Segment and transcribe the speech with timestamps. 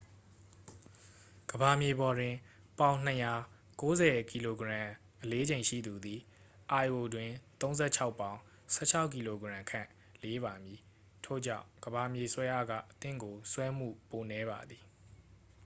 [1.51, 2.35] ကမ္ဘာမြေပေါ်တွင်
[2.79, 3.23] ပေါင် ၂၀၀
[3.81, 4.45] ၉၀ kg
[5.21, 6.19] အလေးချိန်ရှိသူသည်
[6.89, 7.69] lo တွင် ၃
[8.05, 8.39] ၆ ပေါင်
[8.73, 9.31] ၁၆ kg
[9.69, 9.87] ခန့်
[10.23, 10.79] လေးပါမည်။
[11.25, 14.83] ထို့ကြောင့် ကမ္ဘာမြေဆွဲအားက သင့်ကို ဆွဲမှု ပိုနည်းပါသည်။